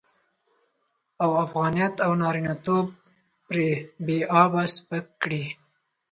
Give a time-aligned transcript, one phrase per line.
[1.23, 2.85] او افغانيت او نارينه توب
[3.45, 3.69] پرې
[4.05, 5.43] بې آبه او سپک کړي.